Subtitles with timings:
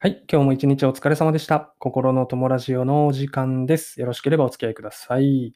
[0.00, 0.22] はい。
[0.30, 1.74] 今日も一日お疲れ様でした。
[1.80, 4.00] 心の友ラジオのお時間です。
[4.00, 5.54] よろしければお付き合いください。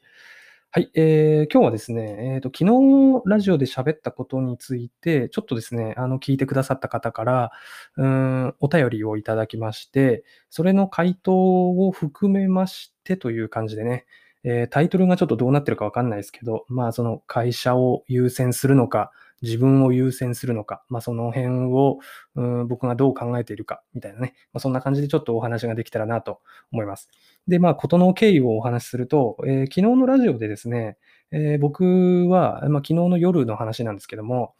[0.73, 0.91] はい。
[0.97, 7.53] えー今日はですね、えっ、と、昨日ラジオで喋ったことについて、ちょっとですね、あの、聞いてくださった方から、
[7.97, 11.33] うん、お便りをいただきまして、それの回答
[11.71, 14.07] を含めましてという感じでね、
[14.43, 19.13] えータイトルがちょっとどうなってるかわかんないですけど、まあ、その会社を優先するのか、
[19.43, 21.99] 自分を優先するのか、まあ、その辺を、
[22.35, 26.41] うん僕がどう考えているか、みたいなね、まあ、そんな感じでちょっとお話ができたらなと
[26.73, 27.09] 思います。
[27.49, 30.97] で、まあ、ことの経緯をお話しすると、えー昨日のラジオでですね、
[31.31, 34.55] えー僕は、まあ、昨日の夜の話なんですけども、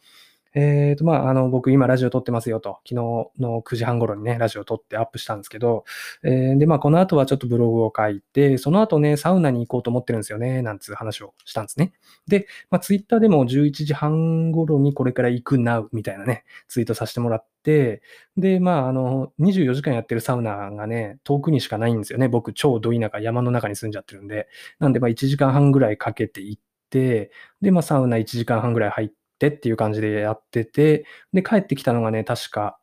[0.55, 2.95] えーと、まあ、あの、僕今ラジオ撮ってますよと、昨日
[3.41, 5.83] の9時半頃にね、ラジオ撮ってアップしたんですけど、
[6.23, 11.93] えーで、まあ、この後はちょっとブログを書いて、その後ね、サウナに行こうと思ってるんですよね、なんつう話をしたんですね。
[12.27, 18.03] で、まあ、ツイッターでも11時半頃にこれから行くなうみたいなね、ツイートさせてもらって、
[18.37, 22.27] で、まあ、あの、24時間やってるサウナがね、遠くにしかないんですよね。
[22.27, 24.47] 僕、超ど田舎、山の中に住んじゃってるんで。
[24.77, 29.15] なんで、まあ、1時間半ぐらいかけて行って、で、まあ、サウナ1時間半ぐらい入って
[29.47, 32.79] っていう感じでやってて、で、帰ってきたのがね、確か、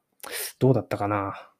[0.59, 1.51] どうだったかな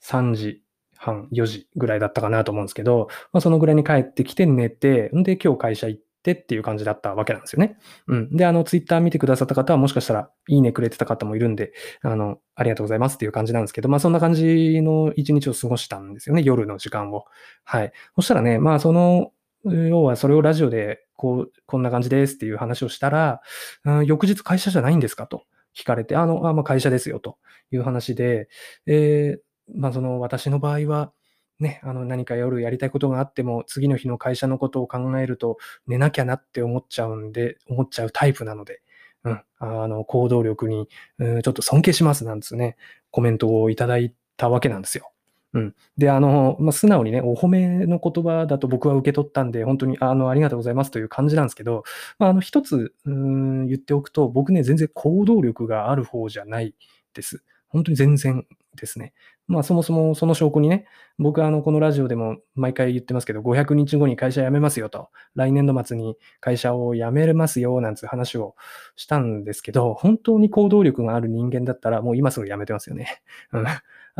[0.00, 0.62] ？3時
[0.96, 7.78] 半、4時ぐらいだったかなと思うんですけど、まあ、そのぐらいに帰ってきて寝て、んで、今日会社行ってっていう感じだったわけなんですよね。
[8.08, 8.36] うん。
[8.36, 11.72] で、あの、ツイッター見てくださった方はもしかしたら、いいねくれてた方もいるんで、
[12.02, 17.24] あの、ありがとうございますっていう感じなんですけど、まあ、そんな感じの一日を過ごしたんですよね、夜の時間を。
[17.64, 17.92] はい。
[18.16, 19.30] そしたらね、まあ、その、
[19.64, 23.40] 要はそれをラジオで、こう、こんな感じですっていう話をしたら、
[23.84, 25.44] うん、翌日会社じゃないんですかと
[25.76, 27.38] 聞かれて、あの、あまあ、会社ですよと
[27.72, 28.48] いう話で、
[28.86, 31.12] えーまあ、その私の場合は、
[31.60, 38.80] ね、あの何か夜やりたいことがあっても、次の日の会社のことを考えると、寝なきゃなって思っちゃうんで、思っちゃうタイプなので、
[39.24, 42.76] うん、あの行動力に、うん、ちょっと尊敬しますなんですね、
[43.10, 45.10] コメントをいただいたわけなんですよ。
[45.54, 51.84] うん、で、あの、まあ、素直にね、お褒めの言葉だと僕は受け取ったんで、本当にあのありがとうございますという感じなんですけど、
[52.18, 56.74] まあ、あの一つうん言っておくと、僕ね、全然行動力がある方じゃない
[57.14, 57.42] です。
[57.68, 59.12] 本当に全然ですね。
[59.46, 60.86] まあそもそもその証拠にね、
[61.18, 68.54] 僕はあのこのラジオでも毎回言ってますけど、500日後に会社辞めますよと、来年度末に会社を辞めれますよなんて話を
[68.94, 73.22] したんですけど、本当に行動力がある人間だったらもう今すぐ辞めてますよね。
[73.52, 73.64] うん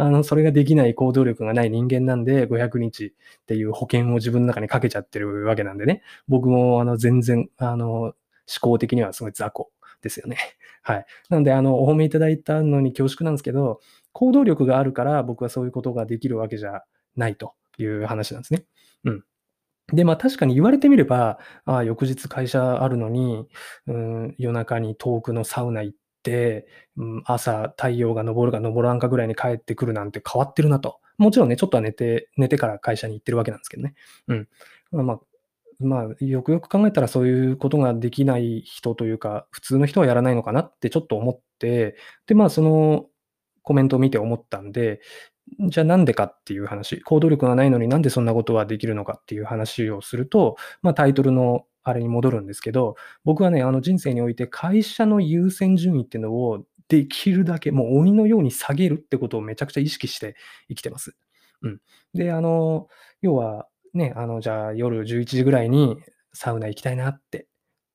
[0.01, 3.13] あの、それができない行動力がない人間なんで、500日っ
[3.47, 8.15] ていう保険を自分の中にかけちゃってるわけなんでね、僕もあの全然、あの、思
[8.61, 9.69] 考的にはすごい雑魚
[10.01, 10.37] ですよね。
[10.83, 11.07] はい。
[11.31, 13.81] なので、あの、お褒めいただいたのに恐縮なんですけど、
[14.13, 16.85] 行動力があるから僕はそういうことができるわけじゃ
[17.17, 18.67] ないという話なんですね。
[19.03, 19.25] うん。
[19.93, 23.49] で、まあ確かに言われてみれば、ああ、翌日会社あるのに、
[23.89, 25.99] うん、夜中に遠くのサウナ行って、
[26.97, 31.01] うん、朝太陽が昇るか昇らんかぐらいに帰ってくるなんて変わってるなと。
[31.19, 33.95] もちろんね、ちょっとは寝て、寝てから会社に行ってるわけなんですけどね。
[34.29, 34.49] うん。
[34.93, 35.21] まあ、
[35.81, 41.97] まあ、よくよく考えたらそういうことができない人というか、普通の人はやらないのかなってちょっと思って、
[42.27, 43.07] で、まあ、その
[43.63, 45.01] コメントを見て思ったんで、
[45.71, 60.37] じゃあなんでかっていう話、行動力がないのになんでそんなことはできるのかっていう話をすると、まあ、タイトルのあれに戻るんですけど、僕はね、あの人生において会社の優先順位っていうのをできるだけもう鬼のように下げるってことをめちゃくちゃ意識して
[60.69, 61.17] 生きてます。
[61.63, 61.81] うん。
[62.15, 62.89] で、あの、
[63.21, 65.99] 要はね、あの、じゃあ夜11時ぐらいに
[66.33, 67.47] サウナ行きたいなって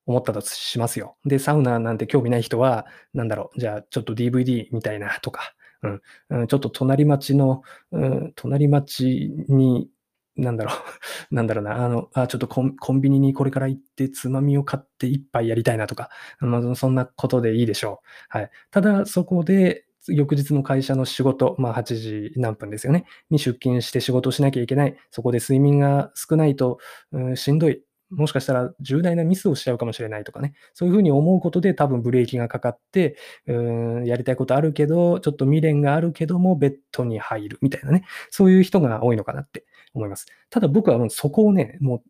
[0.06, 1.16] 思ったとしますよ。
[1.24, 6.02] で、サウナなんて興味ない人は、なんだろう、じゃあちょっと DVD みたいなとか、うん、
[6.40, 7.62] うん、ちょっと隣町の、
[7.92, 9.88] うん、隣町に、
[10.36, 10.74] なんだろう、
[11.34, 18.00] なんだろうな、あの、あ、ちょっとコンビニにこれから行ってつまみを買って一杯やりたいなとか、まあ、そんなことでいいでしょ
[18.34, 18.38] う。
[18.38, 18.50] はい。
[18.70, 24.96] ただ、そこで、翌日の会社の仕事、まあ8時何分ですよね、に出勤して仕事をしなきゃいけない。
[25.10, 26.78] そこで睡眠が少ないと、
[27.12, 27.82] うん、しんどい。
[28.10, 30.54] もしかしたら重大なミスをしちゃうかもしれないとかね。
[30.72, 33.16] そういうふうに思うことで多分ブレーキがかかって、
[33.46, 33.52] う
[34.00, 38.04] ん、やりたいことあるけど、ちょっと未練があるけども、ベッドに入るみたいなね。
[38.30, 39.64] そういう人が多いのかなって
[39.94, 40.26] 思います。
[40.50, 42.02] ただ僕はもうそこをね、もう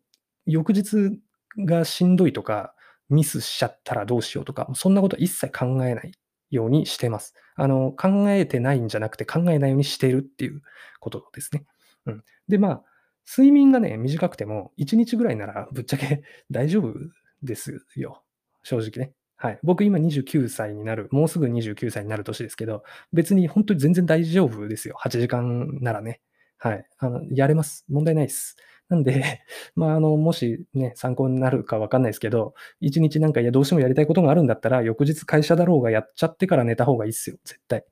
[0.45, 1.19] 翌日
[1.57, 2.73] がしんどいとか、
[3.09, 6.11] ミスしちゃったらどうしようとか、そんなことは一切考えない
[6.49, 7.33] ようにしてます。
[7.55, 10.61] あの、考えてないんじゃなくて考えないようにしてるっていう
[10.99, 11.65] ことですね。
[12.05, 12.23] うん。
[12.47, 12.83] で、まあ、
[13.25, 16.93] 睡眠がね、短くても、1日ぐらいならぶっちゃけ 大丈夫
[17.41, 18.23] ですよ。
[18.63, 19.13] 正直ね。
[19.37, 19.59] はい。
[19.63, 24.95] 僕今29歳になる、もうすぐ29歳になる年ですけど、別に本当に全然大丈夫ですよ。
[24.99, 26.21] 8時間ならね。
[26.57, 26.85] はい。
[26.97, 27.85] あの、やれます。
[27.89, 28.55] 問題ないです。
[28.87, 29.41] なんで、
[29.75, 37.37] まあ、あの、もしね、参考になるかわかんないですけど、一日なんか、いや、どうしてもやりたいことがあるんだったら、翌日会社だろうがやっちゃってから寝た方がいいっすよ。
[37.43, 37.83] 絶対。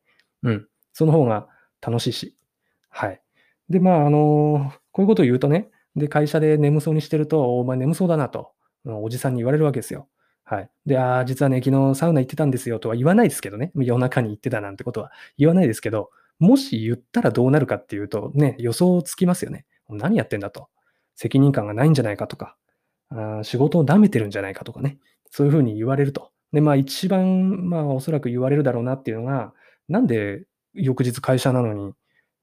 [0.44, 0.68] うん。
[0.94, 1.48] その方が
[1.82, 2.38] 楽しいし。
[2.90, 3.22] はい。
[3.70, 8.52] で、まあ、あの、こういうことを言うとね、で、会社で眠そうにしてると、お前眠そうだなと、
[8.86, 10.08] おじさんに言われるわけですよ。
[10.46, 10.70] はい。
[10.86, 13.72] で、ああ、実はね、昨日サウナ行ってたんですよとは言わないですけどね。
[13.76, 16.10] 夜中に行ってたなんてことは言わないですけど、
[16.40, 19.66] もし言ったらどうなるかっていうと、ね、予想つきますよね。
[19.90, 20.70] 何やってんだと。
[21.16, 22.56] 責任感がないんじゃないかとか、
[23.10, 24.98] あ仕事を舐めてるんじゃないかとかね。
[25.30, 26.32] そういうふうに言われると。
[26.52, 29.54] で、まあ一番、まあおそらく言われるだろうなっていうのが、
[29.88, 30.44] なんで
[30.74, 31.94] 翌日会社なのに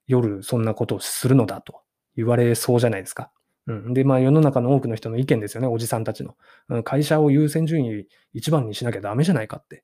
[0.07, 1.81] 夜そんなことをするのだと
[2.15, 3.31] 言われそうじゃないですか。
[3.67, 6.35] うん、で、まあ世の中の多くの人の意見ですよね、おじさんたちの。
[6.69, 9.83] うん、会社を優先順位一番にしなきゃダメじゃないかって。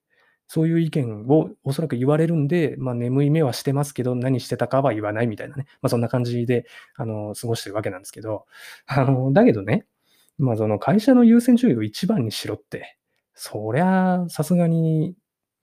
[0.50, 5.66] そういう意見をおそらく言われるんで、まあ眠い目はしてますけど、何してたかは言わないみたいなね。
[5.82, 6.66] まあそんな感じで、
[6.96, 8.46] あの、過ごしてるわけなんですけど、
[8.88, 9.86] あの、だけどね、
[10.38, 12.98] まあその会社の優先順位を一番にしろって、
[13.34, 15.16] そりゃさすがに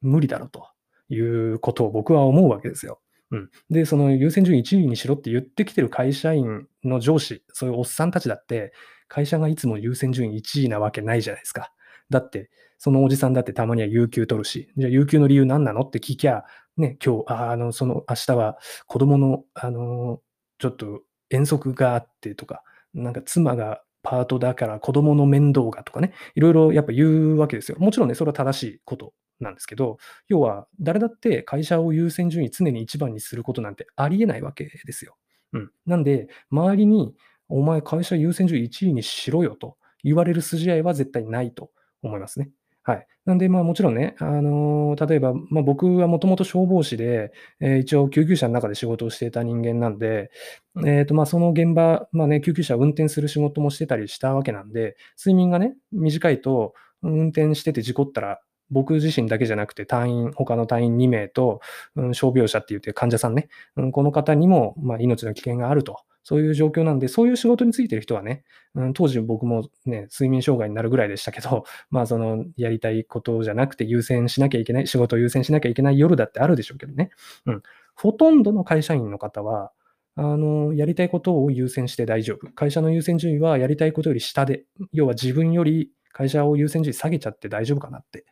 [0.02, 0.69] 無理だろうと
[1.08, 3.00] いうことを僕は思うわけですよ。
[3.34, 3.50] うん。
[3.69, 8.72] で、その優先順位1位にしろって言ってきてる会社員の上司、そういうおっさんたちだって、
[9.08, 11.72] 会社がいつも優先順位1位なわけないじゃないですか。
[12.10, 16.44] だって、そのおじさんだってたまには有給取るし、じゃあ有給の理由何なのって聞きゃ、
[16.76, 20.20] ね、今日、ああの、その明日は子供の、あの、
[20.58, 27.78] ちょっと遠足があってとか、なんか妻がパートだから子供の面倒がとかね、いろいろやっぱ言うわけですよ。
[27.81, 29.98] もちろんね、それは正しいことなんですけど、
[30.28, 35.16] 要は誰だって会社を優先順位常に一番にすることなんてありえないわけですよ。
[35.52, 35.70] うん。
[35.86, 37.14] なんで、周りに、
[37.48, 41.70] お前会社優先順位1位にしろよと言われる筋合いは絶対ないと
[42.02, 42.50] 思いますね。
[42.82, 43.06] はい。
[43.25, 50.31] なんで、まあもちろんね、あのー、例えば、まあ僕はもともと消防士で、えー、一応救急車の中で仕事をしていた人間なんで、
[50.78, 58.40] えっ、ー、と、まあその現場、まあね、救急車を運転する仕事もしてたりしたわけなんで、睡眠がね、短いと、運転してて事故ったら、
[58.74, 61.60] 僕自身だけじゃなくて隊員、他の隊員2名と、
[61.94, 65.98] うん、傷病者って言って患者さんね、うん、この方にも、まあ、命の危険があると。
[66.26, 68.44] そういう状況なんで、そういう仕事についてる人はね、
[68.74, 77.10] うん、当時僕もね、睡眠障害になるぐらいでしたけど、 まあそのやりたいことじゃなくて優先しなきゃいけない、仕事を優先しなきゃいけない夜だってあるでしょうけどね。
[77.44, 77.62] うん。
[77.94, 79.70] ほとんどの会社員の方は、
[80.16, 82.50] あの、やりたいことを優先して大丈夫。
[82.52, 88.24] 会社の優先順位はやりたいことより下で、要は自分より会社を優先順位下げちゃって大丈夫かなって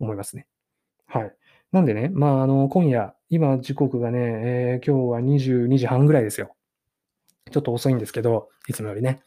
[0.00, 0.46] 思いますね。
[1.06, 1.34] はい。
[1.72, 6.54] なんでね、まあ、あの、今夜、今時刻がね、えー、今日は22時半ぐらいですよ。
[7.50, 9.20] ちょっと遅いんですけど、いつもよりね。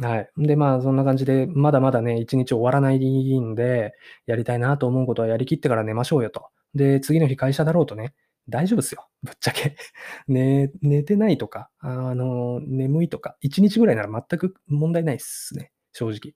[0.00, 0.30] はい。
[0.36, 3.92] で、まあ、そんな感じで、まだまだね、一日終わらないんで、
[4.26, 6.48] やりたいなと思うことはやりきってから寝ましょうよと。
[6.74, 8.14] で、次の日会社だろうとね、
[8.48, 9.08] 大丈夫ですよ。
[9.22, 9.76] ぶっちゃけ。
[10.26, 15.72] ね、寝てないとか、あの、眠いとか、一日ぐらいなら全く問題ないっすね。
[15.92, 16.34] 正直。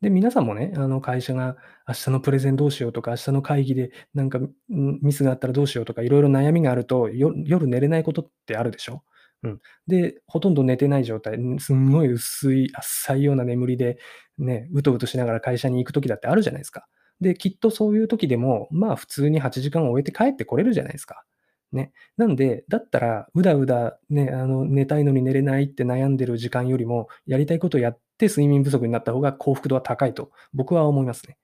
[0.00, 1.56] で、皆さんもね、あの会社が
[1.86, 4.38] 明日のプレゼンどうしようとか、明日の会議でなんか
[4.68, 9.02] ミスがあったらどうしようとか、いろいろ悩みがあると、夜寝れないことってあるでしょ？
[9.42, 9.60] うん。
[9.86, 13.98] で、ほとんど寝てない状態、すんごい薄い、浅いような眠りで、
[14.38, 16.86] ね、うとうとしながら会社に行くときだってあるじゃないですか。
[17.20, 21.24] で、きっとそういう時でも、まあ普通に8時間を終えて帰ってこれるじゃないですか。
[21.72, 21.92] ね。
[22.16, 31.36] なんで、だったら、うだうだ、ね、あの、寝たいのに寝れないって悩んでる時間よりも、やりたいことをやって睡眠不足になった方が幸福度は高いと、僕は思いますね。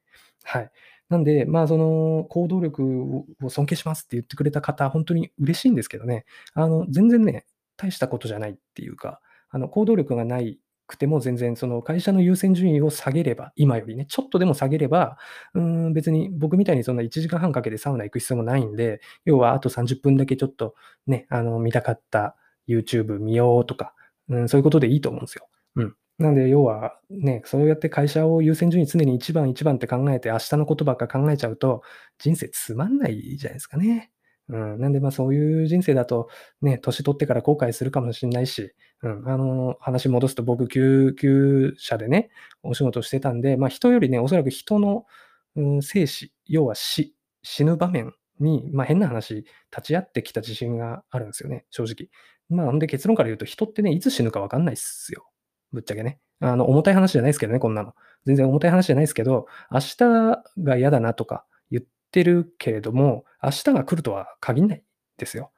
[0.44, 0.70] はい。
[1.08, 6.24] なんで、まあ、その、行動力を尊敬しますって言ってくれた方、本当に嬉しいんですけどね、
[6.54, 7.46] あの、全然ね、
[7.76, 9.20] 大したことじゃないっていうか、
[9.50, 15.18] あの、行動力がないくても全然その会社の優先順位を下げれば、今よりね、ちょっとでも下げれば、
[15.54, 20.74] うん、別に僕みたいにそんな1時間半かけてサウナ行く必要もないんで、要はあと30分だけちょっと
[21.06, 22.36] ね、あの、見たかった
[22.68, 23.94] YouTube 見ようとか、
[24.28, 25.48] うん、そういうことでいいと思うんですよ。
[25.76, 25.94] うん。
[26.18, 31.82] なんで、要はね、そうやって会社を優先順位常に一番一番って考えて、明日のことばっか考えちゃうと、
[32.18, 34.10] 人生つまんないじゃないですかね。
[34.48, 36.28] うん、なんで、まあそういう人生だと、
[36.62, 38.72] ね、年取ってから後悔するかもしれないし、
[39.02, 42.30] うん、あの、話戻すと僕、救急車でね、
[42.62, 45.06] お仕事してたんで、まあ人よりね、おそらく人の、
[45.56, 49.34] うん、生死、要は死、死ぬ場面に、まあ変な話、
[49.70, 52.08] 立ち会ってきた自信があるんですよね、正直。
[52.48, 55.26] まあ、んで結論から言うと、人ってね、いつ死ぬかわかんないっすよ。
[55.72, 56.20] ぶっちゃけね。
[56.40, 57.94] あの、重たい話じゃないですけどね、こんなの。
[58.24, 59.96] 全然重たい話じゃないですけど、明日
[60.58, 64.84] が嫌だなとか言ってるけれども、明日が来るとは限らない
[65.16, 65.50] ですよ。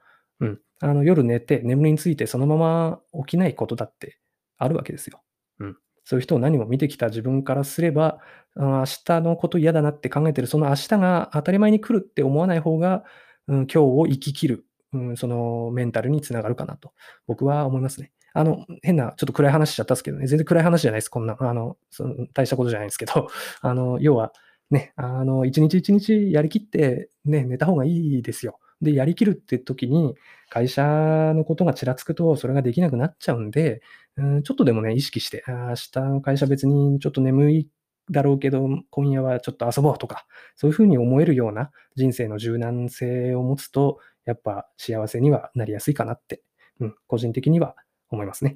[0.82, 0.90] うん。
[0.90, 4.18] あの、夜寝て、眠りについてそのまま起きないことだって
[4.58, 5.22] あるわけですよ。
[5.60, 5.76] うん。
[6.04, 8.18] そういう人を何も見てきた自分からすれば、
[8.56, 13.04] 明日のこと嫌だなって考えてる、その明日が当たり前に来るって思わない方が、
[13.46, 16.92] うん、今日を生き切る、うん、そのメンタルにつながるかなと、
[17.26, 18.12] 僕は思いますね。
[18.34, 21.08] あの、変な、ちょっと暗い話しちゃったんですけどね、全然暗い話じゃないです。
[21.08, 23.28] こんな、あの、その大したことじゃないですけど、
[23.60, 24.32] あの、要は、
[24.70, 28.58] ね、あの、一日一日やりきって、ね、寝た方がいいですよ。
[28.80, 30.14] でやりきるって時に、
[30.50, 30.82] 会社
[31.34, 33.82] のことがちらつくと、それができなくなっちゃうんで、
[34.16, 37.68] うん、ちょっとでもね、意識して、あ明日の会社別にちょっと眠い
[38.10, 46.42] だろうけど、今夜はちょっと遊ぼうとか、そういうふうに思えるような人生の柔軟性を持つと、やっぱ幸せにはなりやすいかなって、
[46.80, 47.76] うん、個人的には
[48.10, 48.54] 思いますね。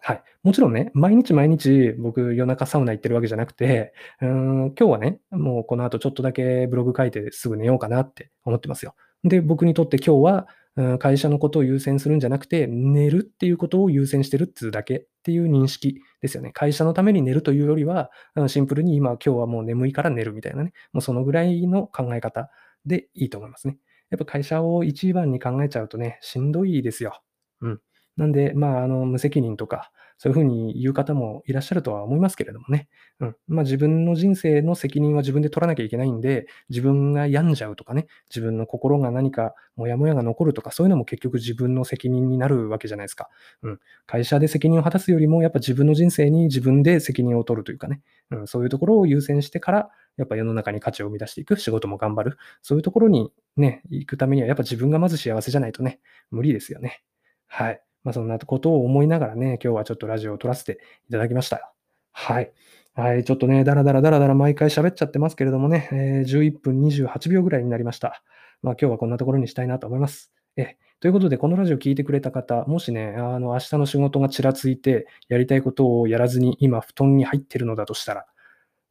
[0.00, 0.22] はい。
[0.42, 8.94] もちろんね、毎日毎日僕夜中サウナ行ってるわけじゃなくて、うん、今日はね、もうこの後ちょっとだけブログ書いてすぐ寝ようかなって思ってますよ。
[9.24, 16.50] で、僕にとって今日は、うん、会社のことを優先するんじゃなくて、寝るっていうことを優先してるっていうだけっていう認識ですよね。
[16.52, 18.10] 会社のために寝るというよりは、
[18.48, 22.50] シンプルに今今日はもう眠いから寝るみたいなね、もうそのぐらいの考え方
[22.84, 23.78] でいいと思いますね。
[24.10, 27.22] やっぱ会社を一番に考えちゃうとね、しんどいですよ。
[27.60, 27.80] うん。
[28.16, 32.88] なんで、まあ、あの、無責任とか、そういうふうに言う方もいらっしゃるとは思いますけれどもね。
[33.20, 33.36] うん。
[33.48, 43.28] まあ、自分の人生の責任は自分で取らなきゃいけないんで、自分が病んじゃうとかね、自分の心が何かモヤモヤが残るとか、そういうのも結局自分の責任になるわけじゃないですか。
[43.62, 43.80] うん。
[44.06, 57.02] 会社で責任を果たすよりも、やっぱ自分の人生に自分で責任を取るというかね、うん、そういうところを優先してから、やっぱ世の中に価値を生み出していく、仕事も頑張る、そういうところにね、行くためには、やっぱ自分がまず幸せじゃないとね、無理ですよね。
[57.46, 57.82] はい。
[58.04, 61.72] まあ、そんなことを思いながらね、今日はちょっとラジオを撮らせていただきました。
[62.12, 62.52] はい。
[62.94, 68.22] はい、ちょっとね、だらだらだらだら毎回喋っちゃってますけれどもね、えー、11分28秒ぐらいになりました。
[68.62, 70.32] まあ今日はこんなところにしたいなと思います。
[70.56, 78.26] えということで、このラジオ聞いてくれた方、もしね、あの、明日の仕事がちらついて、やりたいことをやらずに今、布団に入ってるのだとしたら、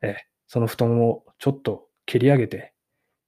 [0.01, 0.17] え
[0.47, 2.73] その布団をちょっと蹴り上げて、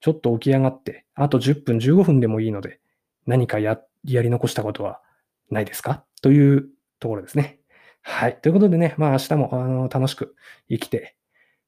[0.01, 2.80] ちょっと起き上がって、あと10分、15分でもいいので、
[3.25, 5.01] 何かや、やり残したことは
[5.49, 6.03] ないですか？
[6.21, 6.67] という
[6.99, 7.59] ところですね。
[8.01, 8.39] はい。
[8.41, 10.35] ということでね、まあ明日もあの楽しく
[10.69, 11.15] 生きて、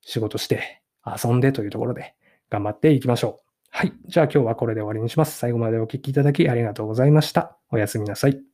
[0.02, 2.16] 仕事して、遊んでというところで
[2.50, 3.44] 頑張っていきましょう。
[3.70, 3.94] はい。
[4.08, 5.38] じゃあ今日はこれで終わりにします。
[5.38, 7.58] 最後までお聴きいただきありがとうございました。
[7.72, 8.47] おやすみなさい。